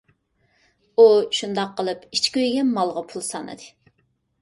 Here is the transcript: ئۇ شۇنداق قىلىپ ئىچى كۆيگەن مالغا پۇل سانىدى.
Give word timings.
ئۇ 0.95 1.05
شۇنداق 1.41 1.77
قىلىپ 1.81 2.09
ئىچى 2.09 2.35
كۆيگەن 2.39 2.75
مالغا 2.81 3.07
پۇل 3.15 3.29
سانىدى. 3.33 3.73